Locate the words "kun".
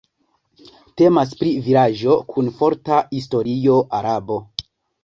2.33-2.51